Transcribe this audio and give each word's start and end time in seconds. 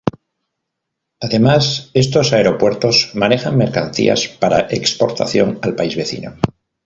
Además 1.19 1.91
estos 1.93 2.33
aeropuertos 2.33 3.11
manejan 3.13 3.55
mercancía 3.55 4.15
para 4.39 4.61
exportación 4.67 5.59
al 5.61 5.75
país 5.75 5.95
vecino. 5.95 6.37